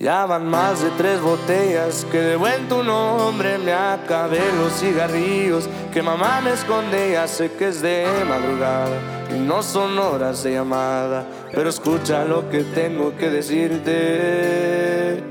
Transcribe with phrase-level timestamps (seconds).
[0.00, 5.68] Ya van más de tres botellas que de buen tu nombre me acabé los cigarrillos
[5.92, 7.12] que mamá me esconde.
[7.12, 8.96] Ya sé que es de madrugada
[9.28, 15.22] y no son horas de llamada, pero escucha lo que tengo que decirte.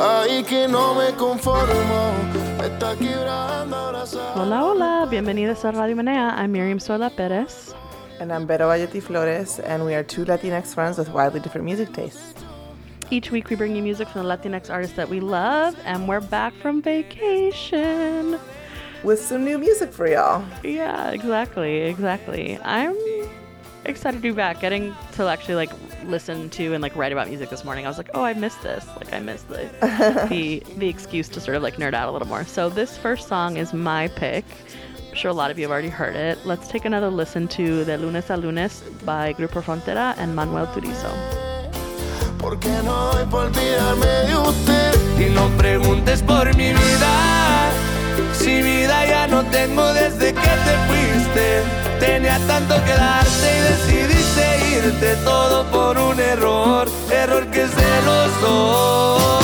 [0.00, 2.12] Ay, que no me conformo,
[2.58, 4.38] me está quebrando abrazar.
[4.38, 6.34] Hola, hola, bienvenidos a Radio Menea.
[6.38, 7.74] I'm Miriam Sola Perez.
[8.20, 11.92] And I'm Vero Ayeti Flores, and we are two Latinx friends with widely different music
[11.92, 12.33] tastes.
[13.14, 16.20] Each week we bring you music from the Latinx artists that we love, and we're
[16.20, 18.40] back from vacation.
[19.04, 20.44] With some new music for y'all.
[20.64, 22.58] Yeah, exactly, exactly.
[22.64, 22.96] I'm
[23.84, 24.58] excited to be back.
[24.60, 25.70] Getting to actually like
[26.06, 28.64] listen to and like write about music this morning, I was like, oh, I missed
[28.64, 28.84] this.
[28.96, 29.70] Like I missed the
[30.28, 32.44] the the excuse to sort of like nerd out a little more.
[32.44, 34.44] So this first song is my pick.
[35.08, 36.44] I'm sure a lot of you have already heard it.
[36.44, 41.53] Let's take another listen to De Lunes a Lunes by Grupo Frontera and Manuel Turizo.
[42.44, 47.70] Porque no doy por olvidarme de usted y no preguntes por mi vida.
[48.34, 51.62] Si vida ya no tengo desde que te fuiste,
[52.00, 58.02] tenía tanto que darte y decidiste irte todo por un error, error que es de
[58.04, 59.43] los dos.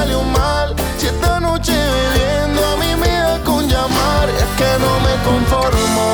[0.00, 4.92] Salió mal, si esta noche bebiendo a mí me da con llamar, es que no
[5.06, 6.06] me conformo.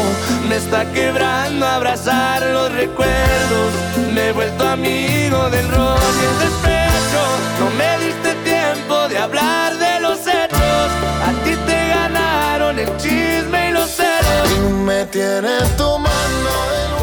[0.49, 3.71] Me está quebrando abrazar los recuerdos,
[4.13, 7.23] me he vuelto amigo del rol y el despecho.
[7.61, 10.89] No me diste tiempo de hablar de los hechos,
[11.29, 14.45] a ti te ganaron el chisme y los celos.
[14.57, 16.96] Y me tienes tomando de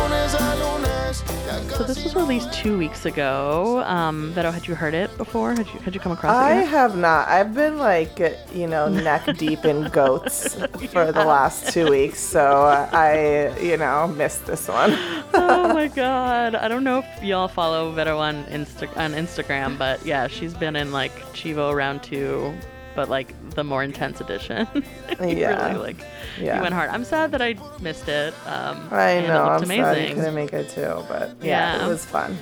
[1.75, 3.83] So this was released two weeks ago.
[3.87, 5.53] Um, had you heard it before?
[5.53, 6.57] Had you had you come across I it?
[6.57, 7.27] I have not.
[7.27, 8.19] I've been like,
[8.53, 10.53] you know, neck deep in goats
[10.91, 12.61] for the last two weeks, so
[12.93, 14.91] I, you know, missed this one.
[15.33, 16.53] oh my god!
[16.53, 20.75] I don't know if y'all follow Vero on Insta- on Instagram, but yeah, she's been
[20.75, 22.53] in like Chivo round two,
[22.95, 24.67] but like the more intense edition.
[25.21, 25.67] Yeah.
[25.73, 26.05] really like
[26.39, 26.55] Yeah.
[26.55, 26.89] he went hard.
[26.89, 28.33] I'm sad that I missed it.
[28.47, 29.45] Um, I know.
[29.45, 31.85] It I'm looked sorry you couldn't make it too, but yeah, Yeah.
[31.85, 32.37] it was fun.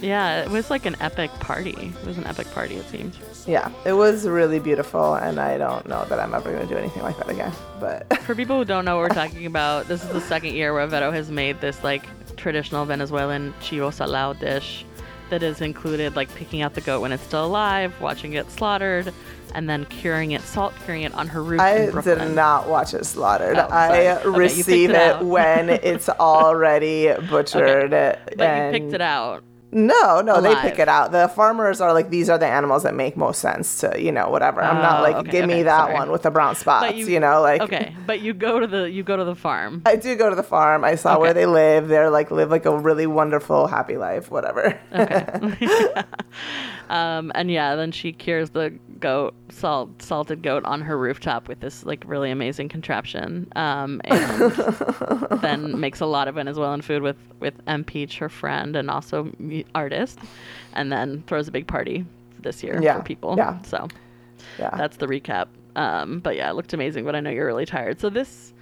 [0.00, 1.92] Yeah, it was like an epic party.
[2.00, 2.74] It was an epic party.
[2.76, 3.16] It seemed.
[3.46, 6.78] Yeah, it was really beautiful, and I don't know that I'm ever going to do
[6.78, 7.52] anything like that again.
[7.80, 10.74] But For people who don't know what we're talking about, this is the second year
[10.74, 12.04] where Vero has made this like
[12.36, 14.84] traditional Venezuelan chivo salao dish
[15.30, 19.14] that is included like picking out the goat when it's still alive, watching it slaughtered,
[19.54, 23.04] and then curing it, salt curing it on her roof I did not watch it
[23.06, 23.56] slaughtered.
[23.58, 23.68] Oh.
[23.70, 27.90] I Okay, receive it it, when it's already butchered.
[27.90, 29.42] But and you picked it out.
[29.72, 31.10] No, no, they pick it out.
[31.12, 34.30] The farmers are like, these are the animals that make most sense to, you know,
[34.30, 34.62] whatever.
[34.62, 35.94] I'm not Oh, like, okay, give me that sorry.
[35.94, 37.60] one with the brown spots, you- you, know, like.
[37.60, 39.82] Okay, but you go to the you go to the farm.
[39.84, 40.82] I do go to the farm.
[40.84, 41.88] I saw where they live.
[41.88, 44.78] They're like live like a really wonderful, happy life, whatever.
[46.88, 48.70] Um, and yeah, then she cures the
[49.00, 53.48] goat, salt, salted goat on her rooftop with this like really amazing contraption.
[53.56, 54.52] Um, and
[55.42, 59.30] then makes a lot of Venezuelan food with with M Peach, her friend and also
[59.74, 60.18] artist,
[60.74, 62.04] and then throws a big party
[62.40, 63.34] this year Yeah, for people.
[63.36, 63.60] yeah.
[63.62, 63.88] So
[64.58, 64.70] yeah.
[64.76, 65.48] that's the recap.
[65.74, 67.04] Um, but yeah, it looked amazing.
[67.04, 68.00] But I know you're really tired.
[68.00, 68.52] So this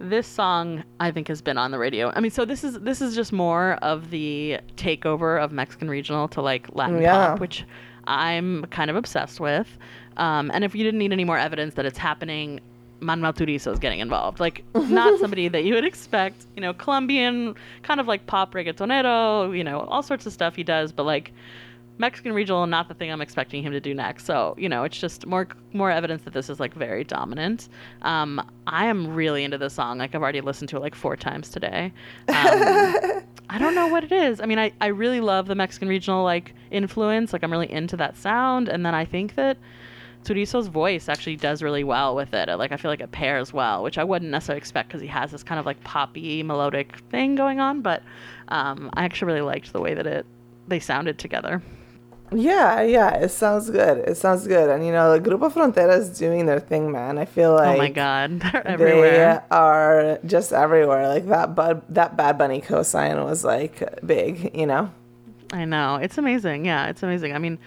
[0.00, 2.12] this song I think has been on the radio.
[2.14, 6.28] I mean, so this is this is just more of the takeover of Mexican regional
[6.28, 7.28] to like Latin Yeah.
[7.30, 7.64] pop, which
[8.06, 9.68] I'm kind of obsessed with.
[10.16, 12.60] Um, and if you didn't need any more evidence that it's happening,
[13.00, 14.40] Manuel Turizo is getting involved.
[14.40, 19.56] Like not somebody that you would expect, you know, Colombian kind of like pop reggaetonero,
[19.56, 21.32] you know, all sorts of stuff he does, but like
[21.98, 24.24] Mexican regional, not the thing I'm expecting him to do next.
[24.24, 27.68] So you know, it's just more more evidence that this is like very dominant.
[28.02, 29.98] Um, I am really into this song.
[29.98, 31.92] Like I've already listened to it like four times today.
[32.28, 32.34] Um,
[33.50, 34.40] I don't know what it is.
[34.40, 37.32] I mean, I, I really love the Mexican regional like influence.
[37.32, 39.56] Like I'm really into that sound, and then I think that
[40.24, 42.48] Turizo's voice actually does really well with it.
[42.56, 45.30] Like I feel like it pairs well, which I wouldn't necessarily expect because he has
[45.30, 47.80] this kind of like poppy melodic thing going on.
[47.80, 48.02] But
[48.48, 50.26] um, I actually really liked the way that it
[50.66, 51.62] they sounded together.
[52.32, 53.98] Yeah, yeah, it sounds good.
[53.98, 54.68] It sounds good.
[54.70, 57.18] And you know, the Grupo Frontera is doing their thing, man.
[57.18, 59.44] I feel like oh my god, they're they everywhere.
[59.50, 61.08] are just everywhere.
[61.08, 64.90] Like that bud that Bad Bunny cosign was like big, you know?
[65.52, 65.96] I know.
[65.96, 66.66] It's amazing.
[66.66, 67.34] Yeah, it's amazing.
[67.34, 67.58] I mean,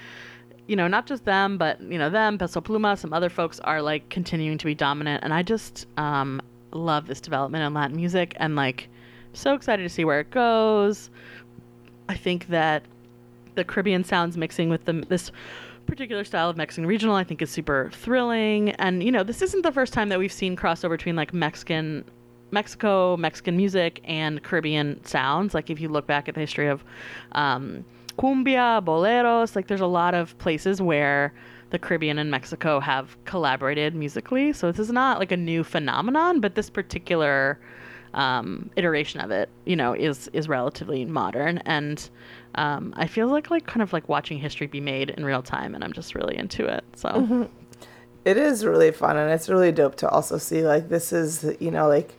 [0.68, 3.82] you know, not just them, but you know, them, Peso Pluma, some other folks are
[3.82, 6.42] like continuing to be dominant, and I just, um,
[6.74, 8.90] love this development in Latin music and like
[9.34, 11.10] so excited to see where it goes.
[12.10, 12.84] I think that
[13.56, 15.32] the Caribbean sounds mixing with the, this
[15.86, 18.72] particular style of Mexican regional I think is super thrilling.
[18.72, 22.06] And you know this isn't the first time that we've seen crossover between like Mexican
[22.52, 25.54] Mexico Mexican music and Caribbean sounds.
[25.54, 26.84] Like if you look back at the history of
[27.34, 27.86] um,
[28.18, 31.34] cumbia boleros like there's a lot of places where
[31.70, 34.52] the Caribbean and Mexico have collaborated musically.
[34.52, 37.60] So this is not like a new phenomenon but this particular
[38.14, 42.10] um, iteration of it you know is is relatively modern and
[42.56, 45.74] um, I feel like like kind of like watching history be made in real time,
[45.74, 46.84] and I'm just really into it.
[46.96, 47.44] So mm-hmm.
[48.26, 51.72] it is really fun, and it's really dope to also see like this is you
[51.72, 52.16] know like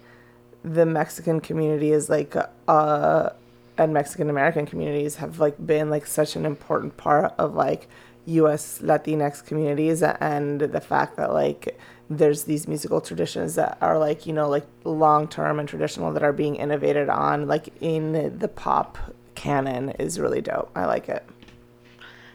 [0.64, 2.34] the Mexican community is like
[2.68, 3.30] uh
[3.78, 7.88] and Mexican American communities have like been like such an important part of like
[8.26, 8.78] U.S.
[8.82, 11.78] Latinx communities, and the fact that like
[12.18, 16.22] there's these musical traditions that are like you know like long term and traditional that
[16.22, 18.98] are being innovated on like in the pop
[19.34, 20.70] canon is really dope.
[20.74, 21.24] I like it.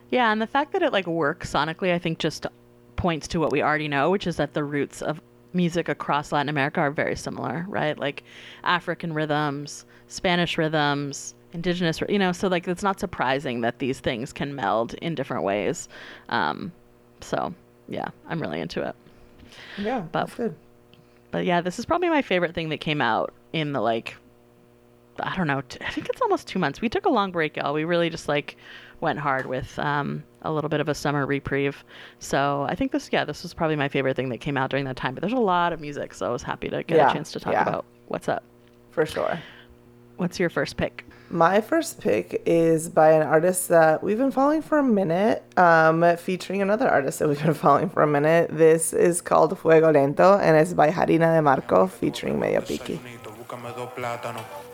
[0.09, 2.45] Yeah, and the fact that it like works sonically, I think just
[2.95, 5.21] points to what we already know, which is that the roots of
[5.53, 7.97] music across Latin America are very similar, right?
[7.97, 8.23] Like
[8.63, 14.33] African rhythms, Spanish rhythms, indigenous, you know, so like it's not surprising that these things
[14.33, 15.89] can meld in different ways.
[16.30, 16.71] Um,
[17.21, 17.53] so
[17.88, 18.95] yeah, I'm really into it.
[19.77, 20.56] Yeah, but, that's good.
[21.31, 24.15] But yeah, this is probably my favorite thing that came out in the like
[25.19, 25.62] I don't know.
[25.62, 26.81] T- I think it's almost two months.
[26.81, 27.74] We took a long break, y'all.
[27.74, 28.57] We really just like
[29.00, 31.83] went hard with um, a little bit of a summer reprieve.
[32.19, 34.86] So I think this, yeah, this was probably my favorite thing that came out during
[34.86, 35.13] that time.
[35.13, 37.31] But there's a lot of music, so I was happy to get yeah, a chance
[37.31, 37.63] to talk yeah.
[37.63, 38.44] about what's up.
[38.92, 39.39] For sure.
[40.18, 41.06] What's your first pick?
[41.29, 46.15] My first pick is by an artist that we've been following for a minute, um,
[46.15, 48.50] featuring another artist that we've been following for a minute.
[48.50, 53.00] This is called Fuego Lento, and it's by Jarina de Marco, featuring Mediopicky.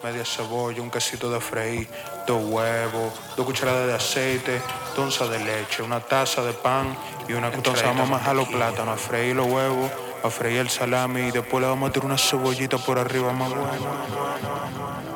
[0.03, 1.87] media cebolla, un quesito de freír,
[2.27, 4.61] dos huevos, dos cucharadas de aceite,
[4.97, 6.95] onzas de leche, una taza de pan
[7.27, 9.89] y una Entonces vamos a majar los plátanos, a freír los huevos,
[10.23, 13.49] a freír el salami y después le vamos a meter una cebollita por arriba más
[13.49, 15.12] buena.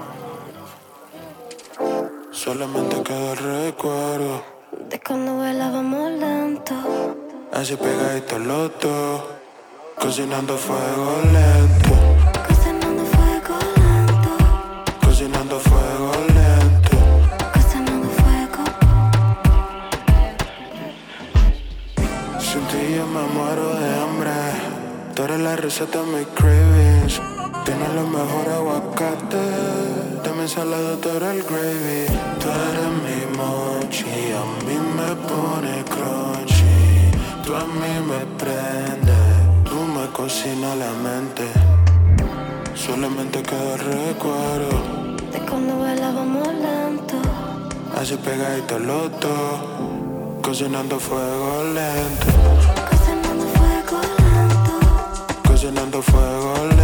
[2.38, 4.44] Solamente queda el recuerdo
[4.92, 6.76] de cuando bailábamos lento.
[7.52, 9.24] Así pegadito los dos,
[10.00, 12.18] cocinando fuego lento.
[25.38, 27.22] la receta de mis cravings.
[27.66, 29.97] Tiene los mejores aguacate.
[30.48, 32.06] Ensalada, tú eres el gravy.
[32.40, 37.12] Tú eres mi mochi, a mí me pone crunchy.
[37.44, 39.20] Tú a mí me prende,
[39.66, 41.44] tú me cocinas la mente.
[42.76, 44.78] Solamente queda el recuerdo
[45.34, 47.18] de cuando bailábamos lento.
[48.00, 52.28] Así pegadito los dos, cocinando fuego lento
[55.44, 56.77] cocinando fuego lento.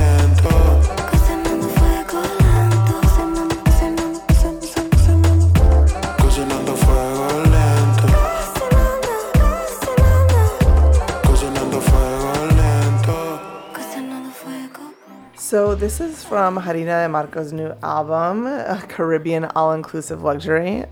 [15.54, 18.46] So this is from Jarina de Marco's new album,
[18.88, 20.84] Caribbean All-Inclusive Luxury.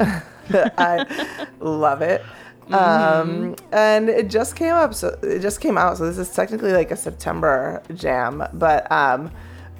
[0.53, 2.21] I love it.
[2.69, 2.75] Mm-hmm.
[2.75, 5.97] Um, and it just came up, so it just came out.
[5.97, 9.31] So this is technically like a September jam, but um,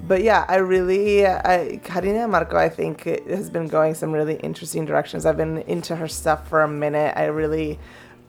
[0.08, 4.84] but yeah, I really, I, Jarina Marco, I think has been going some really interesting
[4.84, 5.26] directions.
[5.26, 7.16] I've been into her stuff for a minute.
[7.16, 7.78] I really,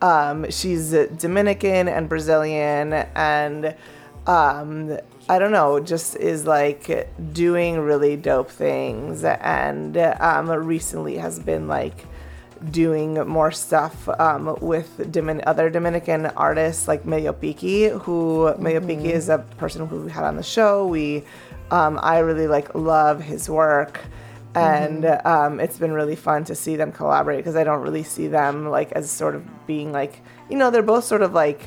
[0.00, 3.74] um, she's Dominican and Brazilian, and
[4.28, 11.38] um, I don't know, just is like doing really dope things, and um, recently has
[11.38, 12.06] been like
[12.70, 18.66] doing more stuff um, with Domin- other Dominican artists like Mediopicky, who mm-hmm.
[18.66, 20.86] Mediopicky is a person who we had on the show.
[20.86, 21.24] We,
[21.70, 24.00] um, I really like love his work,
[24.54, 25.26] and mm-hmm.
[25.26, 28.68] um, it's been really fun to see them collaborate because I don't really see them
[28.68, 31.66] like as sort of being like you know they're both sort of like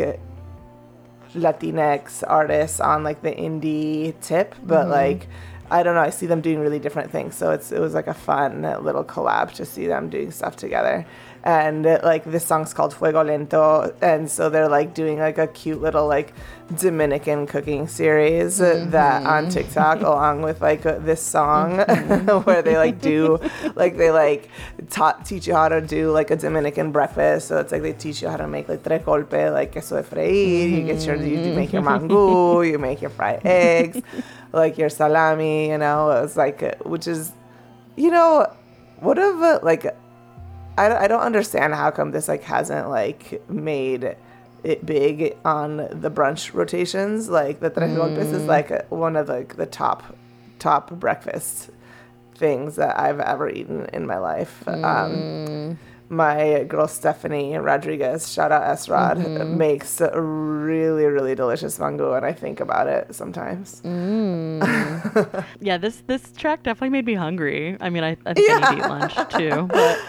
[1.37, 4.91] Latinx artists on like the indie tip, but mm-hmm.
[4.91, 5.27] like
[5.69, 6.01] I don't know.
[6.01, 9.03] I see them doing really different things, so it's it was like a fun little
[9.03, 11.05] collab to see them doing stuff together.
[11.47, 15.81] And like this song's called Fuego Lento, and so they're like doing like a cute
[15.81, 16.33] little like
[16.75, 21.77] Dominican cooking series uh, that on TikTok along with like uh, this song
[22.43, 23.39] where they like do
[23.75, 24.49] like they like
[25.23, 27.47] teach you how to do like a Dominican breakfast.
[27.47, 30.03] So it's like they teach you how to make like tres golpe, like queso de
[30.03, 30.69] freír.
[30.69, 34.01] You get your you do make your mangú, you make your fried eggs,
[34.51, 35.69] like your salami.
[35.69, 37.31] You know, it's like which is,
[37.95, 38.53] you know,
[38.99, 39.85] what of uh, like
[40.77, 44.15] I, I don't understand how come this like hasn't like made
[44.63, 47.29] it big on the brunch rotations.
[47.29, 48.47] Like the tres golpes is mm.
[48.47, 50.15] like one of like the top
[50.59, 51.69] top breakfast
[52.35, 54.67] things that I've ever eaten in my life.
[54.67, 55.77] Um, mm.
[56.09, 59.57] my girl Stephanie Rodriguez, shout out S Rod, mm-hmm.
[59.57, 63.81] makes a really really delicious mangú, and I think about it sometimes.
[63.81, 65.45] Mm.
[65.61, 67.77] Yeah, this this track definitely made me hungry.
[67.81, 69.99] I mean, I, I think I need to eat lunch too, but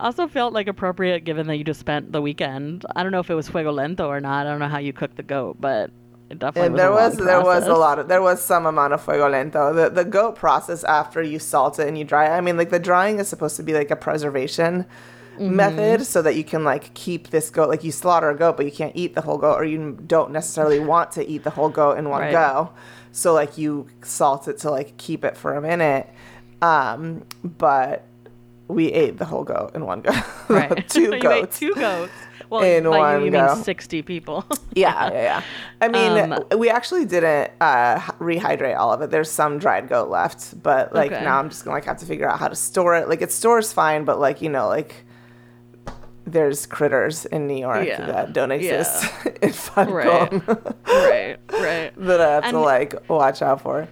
[0.00, 2.84] also felt like appropriate given that you just spent the weekend.
[2.96, 4.46] I don't know if it was fuego lento or not.
[4.46, 5.90] I don't know how you cook the goat, but
[6.30, 8.92] it definitely And was there was there was a lot of there was some amount
[8.92, 9.72] of fuego lento.
[9.72, 12.30] The the goat process after you salt it and you dry it.
[12.30, 14.86] I mean, like the drying is supposed to be like a preservation
[15.38, 15.54] Mm-hmm.
[15.54, 18.66] method so that you can like keep this goat like you slaughter a goat but
[18.66, 21.70] you can't eat the whole goat or you don't necessarily want to eat the whole
[21.70, 22.32] goat in one Right.
[22.32, 22.70] go.
[23.12, 26.08] So like you salt it to like keep it for a minute.
[26.60, 28.04] Um, but
[28.68, 30.12] we ate the whole goat in one go.
[30.48, 30.88] Right.
[30.94, 31.58] Two You ate goats.
[31.58, 32.12] two goats.
[32.50, 33.54] Well, in one you, you go.
[33.54, 34.44] mean sixty people.
[34.74, 35.42] Yeah, yeah, yeah.
[35.82, 39.10] I mean, Um, we actually didn't uh, rehydrate all of it.
[39.10, 41.22] There's some dried goat left, but like Okay.
[41.24, 43.08] now I'm just gonna like have to figure out how to store it.
[43.08, 45.04] Like it stores fine, but like you know, like
[46.24, 48.04] there's critters in New York Yeah.
[48.06, 48.56] that don't Yeah.
[48.56, 50.32] exist in Falcon right.
[50.86, 51.38] right.
[51.52, 51.92] Right.
[51.96, 53.88] that I have to like watch out for.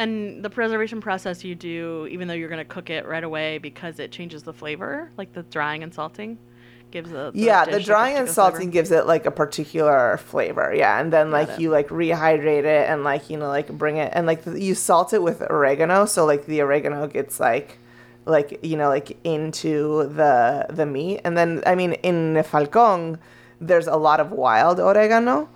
[0.00, 3.58] And the preservation process you do, even though you're going to cook it right away
[3.58, 6.38] because it changes the flavor, like the drying and salting,
[6.90, 8.72] gives the, the yeah, the dish, like, a drying and salting flavor.
[8.72, 10.72] gives it like a particular flavor.
[10.74, 11.60] Yeah, and then like it.
[11.60, 15.12] you like rehydrate it and like you know like bring it and like you salt
[15.12, 17.76] it with oregano, so like the oregano gets like
[18.24, 21.20] like you know like into the the meat.
[21.24, 23.18] And then I mean in Falcon,
[23.60, 25.50] there's a lot of wild oregano.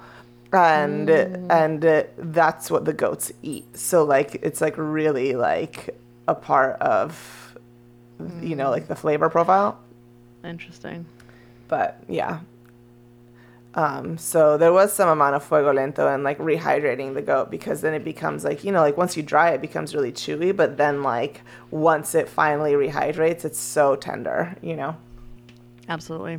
[0.55, 1.11] And
[1.51, 3.77] and uh, that's what the goats eat.
[3.77, 7.57] So like it's like really like a part of
[8.41, 9.79] you know like the flavor profile
[10.45, 11.05] Interesting.
[11.69, 12.41] but yeah.
[13.77, 17.81] Um, so there was some amount of fuego lento and like rehydrating the goat because
[17.81, 20.55] then it becomes like you know like once you dry it, it becomes really chewy,
[20.55, 21.41] but then like
[21.73, 24.97] once it finally rehydrates, it's so tender, you know.
[25.89, 26.39] Absolutely.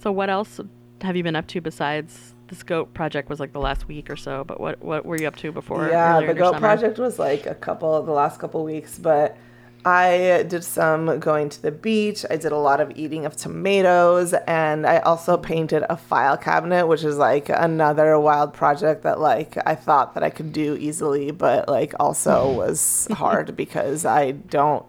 [0.00, 0.60] So, what else
[1.00, 3.28] have you been up to besides this goat project?
[3.28, 5.88] Was like the last week or so, but what what were you up to before?
[5.88, 9.36] yeah, the goat project was like a couple the last couple weeks, but
[9.84, 12.24] I did some going to the beach.
[12.28, 16.86] I did a lot of eating of tomatoes, and I also painted a file cabinet,
[16.86, 21.30] which is like another wild project that like I thought that I could do easily,
[21.30, 24.84] but like also was hard because I don't.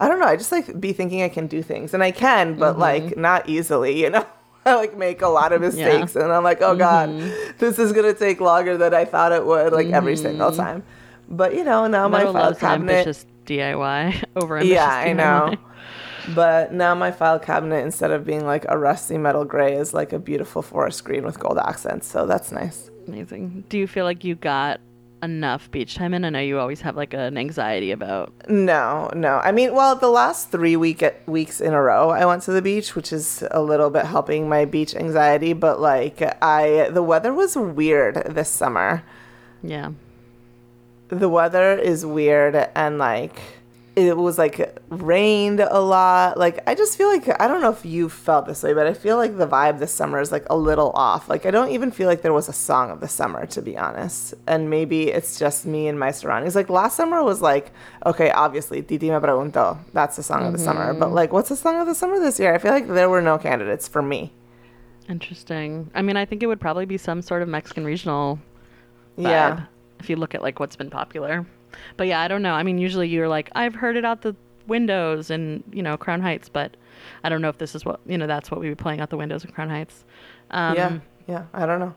[0.00, 0.26] I don't know.
[0.26, 2.80] I just like be thinking I can do things, and I can, but mm-hmm.
[2.80, 4.26] like not easily, you know.
[4.66, 7.50] I like make a lot of mistakes, and I'm like, oh god, mm-hmm.
[7.58, 10.60] this is gonna take longer than I thought it would, like every single mm-hmm.
[10.60, 10.82] time.
[11.28, 12.92] But you know, now my file cabinet.
[12.92, 15.16] ambitious DIY over ambitious Yeah, I DIY.
[15.16, 15.54] know.
[16.34, 20.12] But now my file cabinet, instead of being like a rusty metal gray, is like
[20.12, 22.06] a beautiful forest green with gold accents.
[22.06, 22.90] So that's nice.
[23.08, 23.64] Amazing.
[23.68, 24.80] Do you feel like you got
[25.22, 26.24] enough beach time in?
[26.24, 28.32] I know you always have like an anxiety about.
[28.48, 29.38] No, no.
[29.38, 32.62] I mean, well, the last three week weeks in a row, I went to the
[32.62, 35.52] beach, which is a little bit helping my beach anxiety.
[35.52, 39.02] But like, I the weather was weird this summer.
[39.62, 39.92] Yeah.
[41.08, 43.38] the weather is weird and like
[43.94, 46.38] it was like rained a lot.
[46.38, 48.94] Like i just feel like i don't know if you felt this way but i
[48.94, 51.28] feel like the vibe this summer is like a little off.
[51.28, 53.76] Like i don't even feel like there was a song of the summer to be
[53.76, 54.34] honest.
[54.46, 56.54] And maybe it's just me and my surroundings.
[56.54, 57.72] Like last summer was like
[58.06, 59.78] okay obviously titi me preguntó.
[59.92, 60.94] That's the song of the summer.
[60.94, 61.14] But mm-hmm.
[61.14, 62.54] like what's the song of the summer this year?
[62.54, 64.32] I feel like there were no candidates for me.
[65.08, 65.90] Interesting.
[65.94, 68.38] I mean, I think it would probably be some sort of Mexican regional
[69.18, 69.64] vibe yeah
[70.02, 71.46] if you look at like what's been popular.
[71.96, 72.54] But yeah, I don't know.
[72.54, 74.34] I mean, usually you're like, I've heard it out the
[74.66, 76.76] windows and you know Crown Heights, but
[77.24, 78.26] I don't know if this is what you know.
[78.26, 80.04] That's what we would be playing out the windows in Crown Heights.
[80.50, 80.98] Um, yeah
[81.28, 81.94] yeah i don't know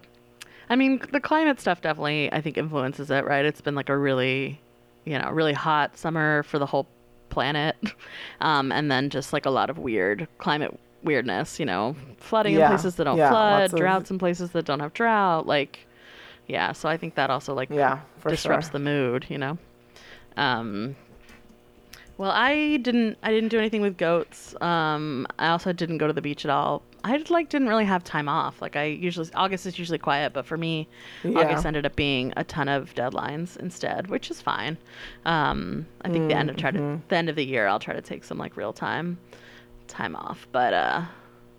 [0.69, 3.45] I mean, the climate stuff definitely, I think, influences it, right?
[3.45, 4.59] It's been like a really,
[5.03, 6.87] you know, really hot summer for the whole
[7.29, 7.75] planet.
[8.41, 12.61] Um, and then just like a lot of weird climate weirdness, you know, flooding Yeah,
[12.65, 15.45] in places that don't yeah, flood, lots of- droughts in places that don't have drought.
[15.45, 15.85] Like,
[16.47, 16.71] yeah.
[16.73, 18.73] So I think that also like Yeah, disrupts sure.
[18.73, 19.57] the mood, you know?
[20.37, 20.95] Um,
[22.17, 23.17] Well, I didn't.
[23.23, 24.55] I didn't do anything with goats.
[24.61, 26.81] Um, I also didn't go to the beach at all.
[27.03, 28.61] I like didn't really have time off.
[28.61, 30.87] Like I usually August is usually quiet, but for me,
[31.23, 31.39] Yeah.
[31.41, 34.77] August ended up being a ton of deadlines instead, which is fine.
[35.25, 37.93] Um, I think the end of try to the end of the year, I'll try
[37.93, 39.17] to take some like real time
[39.87, 40.47] time off.
[40.53, 41.01] But uh,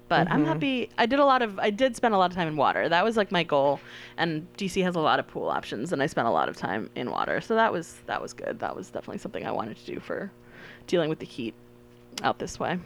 [0.08, 0.88] but I'm happy.
[0.98, 1.58] I did a lot of.
[1.58, 2.88] I did spend a lot of time in water.
[2.88, 3.80] That was like my goal.
[4.16, 6.90] And DC has a lot of pool options, and I spent a lot of time
[6.94, 7.40] in water.
[7.40, 8.58] So that was that was good.
[8.60, 10.30] That was definitely something I wanted to do for
[10.86, 11.54] dealing with the heat
[12.22, 12.78] out this way.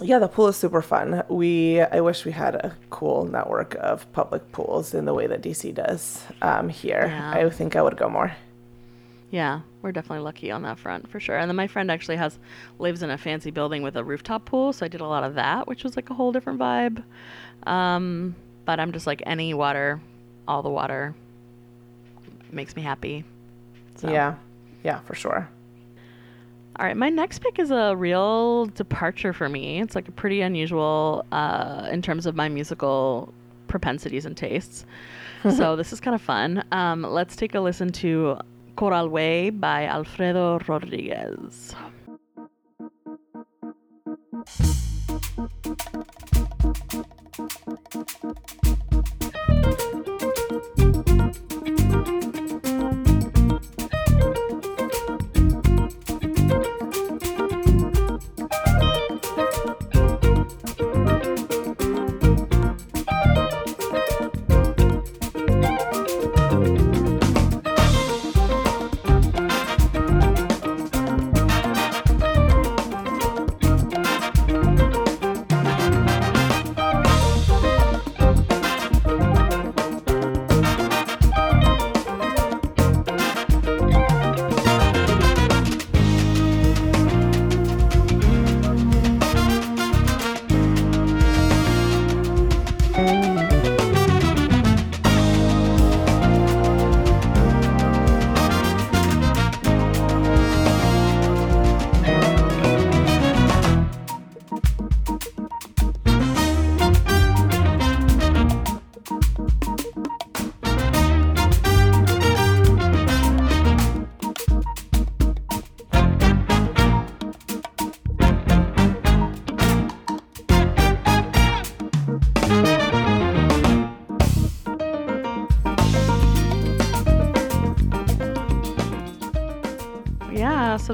[0.00, 1.22] Yeah, the pool is super fun.
[1.28, 5.42] We I wish we had a cool network of public pools in the way that
[5.42, 7.06] DC does um, here.
[7.06, 7.30] Yeah.
[7.30, 8.34] I think I would go more.
[9.34, 11.36] Yeah, we're definitely lucky on that front for sure.
[11.36, 12.38] And then my friend actually has
[12.78, 15.34] lives in a fancy building with a rooftop pool, so I did a lot of
[15.34, 17.02] that, which was like a whole different vibe.
[17.66, 20.00] Um, but I'm just like any water,
[20.46, 21.16] all the water
[22.52, 23.24] makes me happy.
[23.96, 24.08] So.
[24.08, 24.36] Yeah,
[24.84, 25.48] yeah, for sure.
[26.78, 29.80] All right, my next pick is a real departure for me.
[29.80, 33.34] It's like a pretty unusual uh, in terms of my musical
[33.66, 34.86] propensities and tastes.
[35.56, 36.62] so this is kind of fun.
[36.70, 38.38] Um, let's take a listen to
[38.76, 41.74] Coral Way by Alfredo Rodriguez.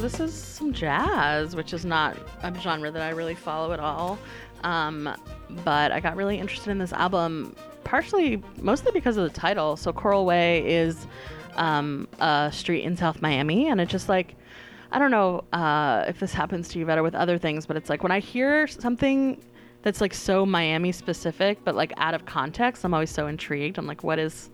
[0.01, 4.19] This is some jazz, which is not a genre that I really follow at all.
[4.65, 5.15] Um,
[5.65, 9.77] but I got really interested in this album, partially, mostly because of the title.
[9.77, 11.07] So Coral Way is
[11.57, 14.35] um, a street in South Miami, and it just like,
[14.93, 17.89] I don't know uh, if this happens to you better with other things, but it's
[17.89, 19.41] like when I hear something
[19.83, 23.79] that's like so Miami specific, but like out of context, I'm always so intrigued.
[23.79, 24.51] I'm like, what is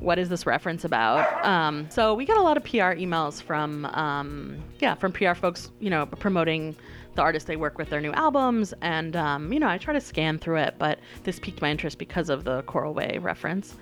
[0.00, 1.44] what is this reference about?
[1.44, 5.70] Um, so we get a lot of PR emails from, um, yeah, from PR folks,
[5.80, 6.76] you know, promoting
[7.14, 10.00] the artists they work with, their new albums, and um, you know, I try to
[10.00, 13.74] scan through it, but this piqued my interest because of the Coral Way reference,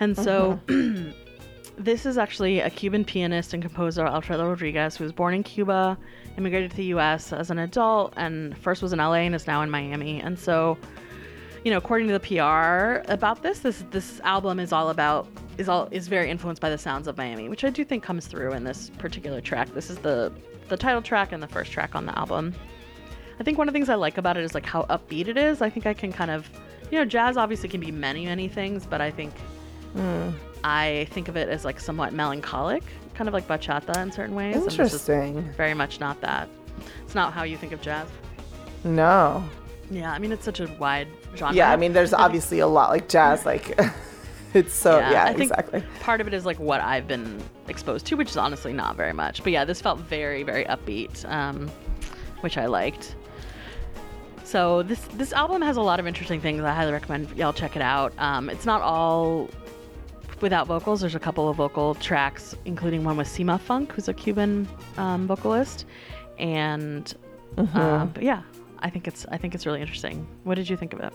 [0.00, 0.60] and so.
[1.78, 5.98] This is actually a Cuban pianist and composer, Alfredo Rodriguez, who was born in Cuba,
[6.38, 7.34] immigrated to the U.S.
[7.34, 10.18] as an adult, and first was in LA and is now in Miami.
[10.18, 10.78] And so,
[11.66, 15.68] you know, according to the PR about this, this this album is all about is
[15.68, 18.52] all is very influenced by the sounds of Miami, which I do think comes through
[18.52, 19.72] in this particular track.
[19.74, 20.32] This is the
[20.68, 22.54] the title track and the first track on the album.
[23.38, 25.36] I think one of the things I like about it is like how upbeat it
[25.36, 25.62] is.
[25.62, 26.48] I think I can kind of,
[26.90, 29.32] you know, jazz obviously can be many many things, but I think
[29.92, 30.30] hmm.
[30.64, 32.82] I think of it as like somewhat melancholic,
[33.14, 34.56] kind of like bachata in certain ways.
[34.56, 35.52] and this is Interesting.
[35.52, 36.48] very much not that.
[37.04, 38.08] It's not how you think of jazz.
[38.84, 39.44] No.
[39.90, 41.54] Yeah, I mean it's such a wide genre.
[41.54, 43.78] Yeah, I mean, there's obviously a lot like jazz, like
[44.56, 45.84] it's so yeah, I think exactly.
[46.00, 49.12] Part of it is like what I've been exposed to, which is honestly not very
[49.12, 49.42] much.
[49.42, 51.68] But yeah, this felt very, very upbeat, um,
[52.40, 53.14] which I liked.
[54.44, 56.62] So this this album has a lot of interesting things.
[56.62, 58.12] I highly recommend y'all check it out.
[58.18, 59.50] Um, it's not all
[60.40, 61.00] without vocals.
[61.00, 65.84] There's a couple of vocal tracks, including one with Cimafunk, who's a Cuban um, vocalist,
[66.38, 67.14] and
[67.58, 68.42] uh, but yeah,
[68.78, 70.26] I think it's I think it's really interesting.
[70.44, 71.12] What did you think of it?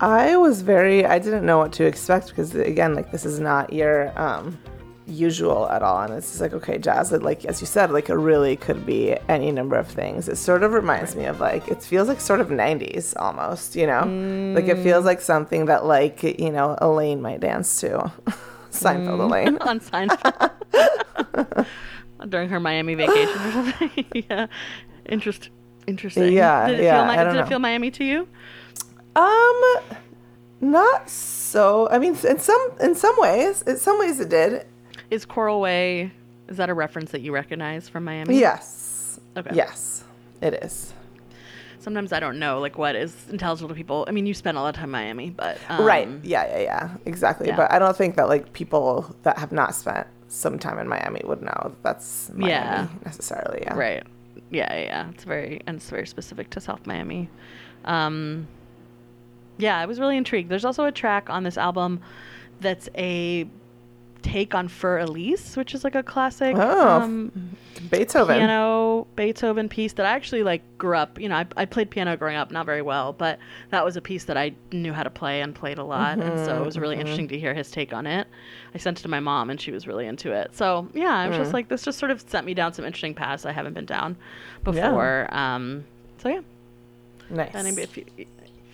[0.00, 3.72] I was very I didn't know what to expect because again, like this is not
[3.72, 4.58] your um
[5.06, 6.00] usual at all.
[6.02, 9.16] And it's just like, okay, jazz, like as you said, like it really could be
[9.28, 10.28] any number of things.
[10.28, 13.86] It sort of reminds me of like it feels like sort of nineties almost, you
[13.86, 14.02] know?
[14.54, 18.12] Like it feels like something that like, you know, Elaine might dance to.
[18.70, 19.56] Seinfeld Elaine.
[19.60, 21.66] on Seinfeld.
[22.28, 24.06] during her Miami vacation or something.
[24.14, 24.46] yeah,
[25.06, 25.50] interest,
[25.86, 26.32] interesting.
[26.32, 28.26] Yeah, did it yeah, Feel, I did it feel Miami to you?
[29.16, 29.62] Um,
[30.60, 31.88] not so.
[31.90, 34.66] I mean, in some in some ways, in some ways it did.
[35.10, 36.12] Is Coral Way?
[36.48, 38.38] Is that a reference that you recognize from Miami?
[38.38, 39.18] Yes.
[39.36, 39.50] Okay.
[39.54, 40.04] Yes,
[40.40, 40.92] it is.
[41.78, 44.04] Sometimes I don't know like what is intelligible to people.
[44.08, 46.08] I mean, you spend a lot of time in Miami, but um, right.
[46.22, 46.46] Yeah.
[46.48, 46.58] Yeah.
[46.60, 46.96] Yeah.
[47.04, 47.48] Exactly.
[47.48, 47.56] yeah.
[47.56, 51.20] But I don't think that like people that have not spent some time in Miami
[51.24, 52.88] would know that that's Miami Yeah.
[53.04, 53.60] necessarily.
[53.62, 53.74] Yeah.
[53.76, 54.02] Right.
[54.50, 55.08] Yeah, yeah, yeah.
[55.10, 57.28] It's very and it's very specific to South Miami.
[57.84, 58.48] Um,
[59.58, 60.48] yeah, I was really intrigued.
[60.50, 62.00] There's also a track on this album
[62.60, 63.46] that's a
[64.22, 67.30] take on Fur Elise, which is like a classic Oh, um,
[67.90, 68.38] Beethoven.
[68.38, 71.20] piano Beethoven piece that I actually like grew up.
[71.20, 73.38] You know, I, I played piano growing up, not very well, but
[73.68, 76.38] that was a piece that I knew how to play and played a lot, and
[76.46, 78.26] so it was really interesting to hear his take on it.
[78.74, 80.56] I sent it to my mom, and she was really into it.
[80.56, 83.14] So yeah, I was just like, this just sort of sent me down some interesting
[83.14, 84.16] paths I haven't been down
[84.64, 85.28] before.
[85.34, 85.84] Um,
[86.16, 86.40] so yeah,
[87.28, 87.50] Nice.
[87.54, 88.06] and if you,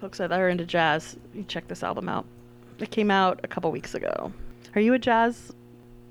[0.01, 2.25] folks that are into jazz, you check this album out.
[2.79, 4.33] It came out a couple weeks ago.
[4.75, 5.53] Are you a jazz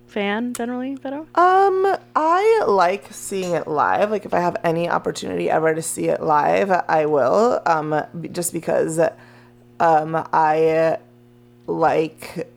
[0.05, 1.21] fan generally, Vero?
[1.33, 4.11] Um, I like seeing it live.
[4.11, 7.61] Like if I have any opportunity ever to see it live, I will.
[7.65, 8.99] Um, just because,
[9.79, 10.99] um, I
[11.65, 12.47] like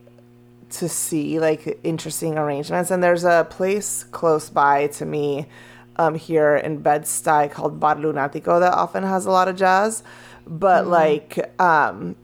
[0.70, 2.90] to see like interesting arrangements.
[2.90, 5.46] And there's a place close by to me,
[5.96, 10.02] um, here in Bed-Stuy called Bar Lunatico that often has a lot of jazz.
[10.46, 12.16] But like, um,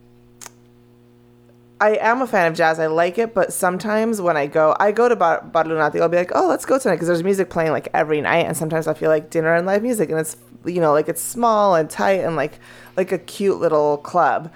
[1.81, 2.81] I am a fan of jazz.
[2.81, 6.09] I like it, but sometimes when I go, I go to Bar, Bar Lunati, I'll
[6.09, 8.89] be like, oh, let's go tonight because there's music playing like every night, and sometimes
[8.89, 11.89] I feel like dinner and live music, and it's you know like it's small and
[11.89, 12.59] tight and like
[12.97, 14.53] like a cute little club,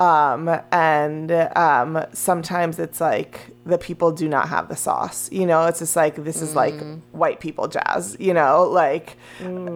[0.00, 5.30] um, and um, sometimes it's like the people do not have the sauce.
[5.32, 6.74] You know, it's just like this is like
[7.12, 8.16] white people jazz.
[8.20, 9.16] You know, like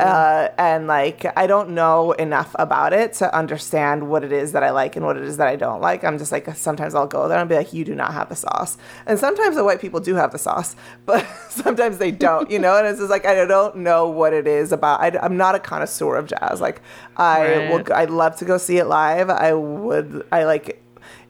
[0.01, 4.63] uh, and like I don't know enough about it to understand what it is that
[4.63, 6.05] I like and what it is that I don't like.
[6.05, 8.37] I'm just like sometimes I'll go there and be like, you do not have the
[8.37, 12.51] sauce, and sometimes the white people do have the sauce, but sometimes they don't.
[12.51, 15.01] You know, and it's just like I don't know what it is about.
[15.01, 16.61] I, am not a connoisseur of jazz.
[16.61, 16.83] Like
[17.17, 17.71] I Right.
[17.71, 17.85] will.
[17.95, 19.31] I'd love to go see it live.
[19.31, 20.27] I would.
[20.31, 20.83] I like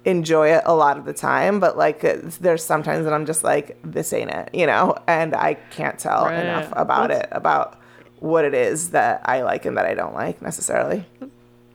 [0.08, 3.44] enjoy it a lot of the time, but like uh, there's sometimes that I'm just
[3.44, 6.40] like, this ain't it, you know, and I can't tell Right.
[6.44, 7.78] enough about What's- it, about
[8.20, 11.04] what it is that I like and that I don't like necessarily.
[11.22, 11.26] I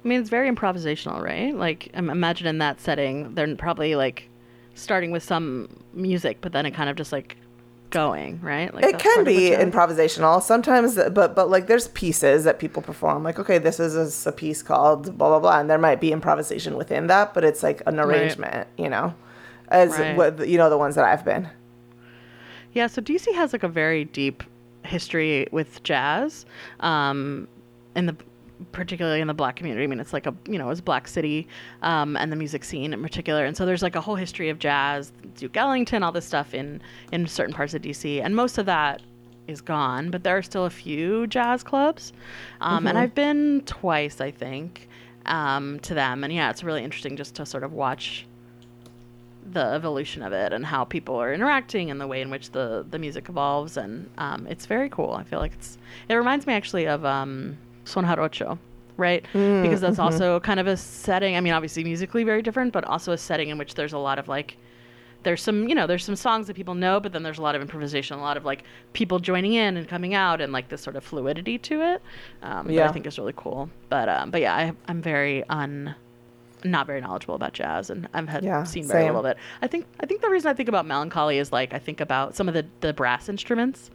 [0.07, 1.55] mean, it's very improvisational, right?
[1.55, 4.27] Like, imagine in that setting, they're probably like
[4.73, 7.37] starting with some music, but then it kind of just like
[7.93, 8.73] going, right?
[8.73, 13.23] Like It can be improvisational sometimes, but but like there's pieces that people perform.
[13.23, 16.11] Like okay, this is a, a piece called blah blah blah, and there might be
[16.11, 19.13] improvisation within that, but it's like an arrangement, you know,
[19.69, 20.17] as Right.
[20.17, 21.47] what you know the ones that I've been.
[22.73, 24.41] Yeah, so DC has like a very deep
[24.83, 26.45] history with jazz,
[26.79, 27.47] um,
[27.95, 28.15] in the
[28.71, 29.83] particularly in the black community.
[29.83, 31.47] I mean, it's like a you know it's Black City,
[31.81, 33.45] um, and the music scene in particular.
[33.45, 36.81] And so there's like a whole history of jazz, Duke Ellington, all this stuff in
[37.11, 39.01] in certain parts of DC, and most of that
[39.47, 40.11] is gone.
[40.11, 42.13] But there are still a few jazz clubs,
[42.61, 44.87] um, and I've been twice, I think,
[45.25, 46.23] um, to them.
[46.23, 48.25] And yeah, it's really interesting just to sort of watch
[49.51, 52.85] the evolution of it and how people are interacting and the way in which the
[52.89, 56.53] the music evolves and um, it's very cool i feel like it's it reminds me
[56.53, 57.03] actually of
[57.85, 58.57] um son jarocho
[58.97, 62.83] right because that's also kind of a setting i mean obviously musically very different but
[62.85, 64.57] also a setting in which there's a lot of like
[65.23, 67.55] there's some you know there's some songs that people know but then there's a lot
[67.55, 70.81] of improvisation a lot of like people joining in and coming out and like this
[70.81, 72.01] sort of fluidity to it
[72.43, 72.89] um, that Yeah.
[72.89, 73.69] i think is really cool.
[73.89, 75.95] But um, but yeah I, i'm very un
[76.65, 79.07] not very knowledgeable about jazz and i've had Yeah, seen very same.
[79.13, 81.79] little bit i think i think the reason i think about melancholy is like i
[81.79, 83.89] think about some of the the brass instruments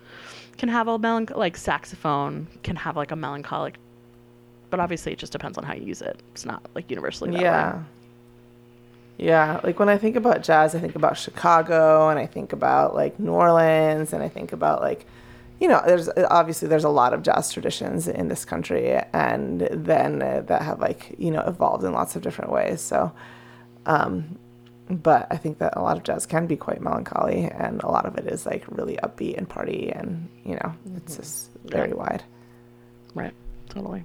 [0.59, 3.77] can have a melanch like saxophone can have like a melancholic
[4.71, 7.37] but obviously it just depends on how you use it it's not like universally that
[7.39, 7.43] way.
[7.45, 7.83] Yeah.
[9.21, 12.95] Yeah, like when I think about jazz, I think about Chicago and I think about
[12.95, 15.07] like New Orleans and I think about like
[15.61, 20.23] you know, there's obviously there's a lot of jazz traditions in this country and then
[20.23, 22.81] uh, that have like, you know, evolved in lots of different ways.
[22.81, 23.13] So
[23.87, 24.39] um
[24.91, 28.07] but I think that a lot of jazz can be quite melancholy and a lot
[28.07, 32.23] of it is like really upbeat and party and, you know, it's just very wide.
[33.15, 33.35] Right.
[33.69, 34.05] Totally.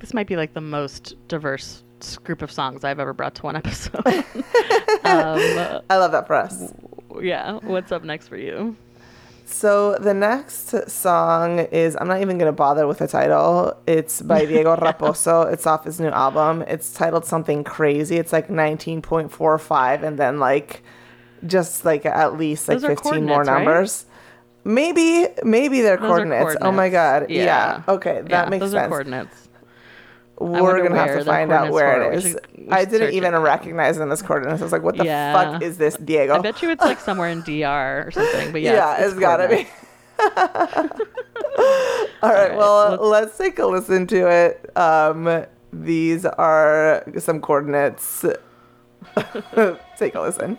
[0.00, 1.84] This might be like the most diverse
[2.24, 3.94] group of songs I've ever brought to one episode.
[4.06, 6.72] um, I love that for us.
[7.20, 7.58] yeah.
[7.62, 8.76] What's up next for you?
[9.52, 13.76] So the next song is I'm not even gonna bother with the title.
[13.86, 15.52] It's by Diego Raposo.
[15.52, 16.62] It's off his new album.
[16.68, 18.16] It's titled something crazy.
[18.16, 20.82] It's like 19.45 and then like
[21.46, 23.54] just like at least like Those 15 more coordinates, right?
[23.64, 24.06] numbers.
[24.62, 26.56] Maybe, maybe they're Those are coordinates.
[26.62, 27.20] Oh my god.
[27.28, 27.44] coordinates.
[27.44, 27.82] Yeah.
[27.88, 28.84] Okay, that Yeah, makes those sense.
[28.84, 29.48] are coordinates.
[30.40, 32.30] We're gonna have to find out where it is.
[32.32, 33.38] should- I didn't even it.
[33.38, 34.60] recognize them as coordinates.
[34.60, 35.32] I was like, what the Yeah.
[35.52, 36.34] fuck is this, Diego?
[36.34, 38.50] I bet you it's like somewhere in DR or something.
[38.52, 39.66] But yeah, yeah, it's, it's gotta be.
[42.22, 44.76] All right, right, well, let's- let's take a listen to it.
[44.76, 48.24] Um, these are some coordinates.
[49.98, 50.58] take a listen.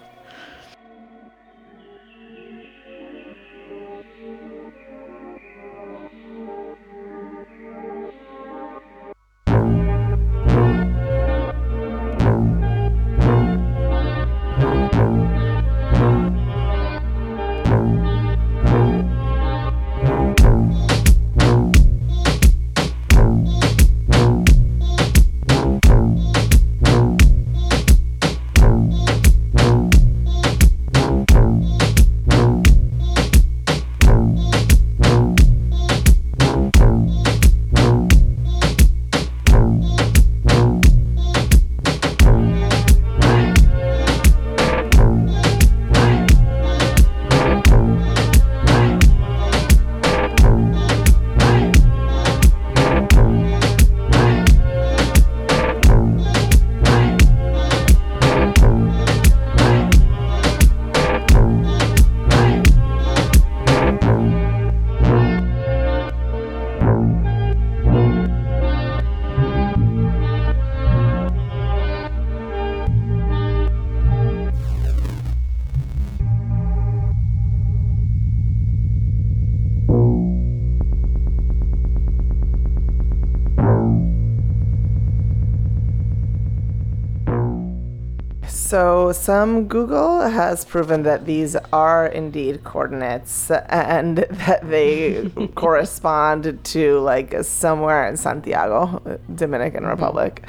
[88.72, 97.00] So, some Google has proven that these are indeed coordinates and that they correspond to
[97.02, 100.44] like somewhere in Santiago, Dominican Republic,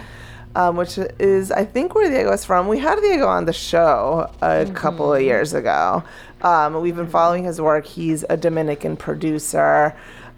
[0.55, 2.69] um, which is, I think, where Diego is from.
[2.69, 6.05] We had Diego on the show a couple of years ago.
[6.43, 7.87] Um, we've been following his work.
[7.87, 9.97] He's a Dominican producer